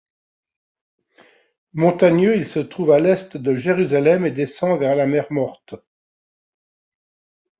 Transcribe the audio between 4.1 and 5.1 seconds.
et descend vers la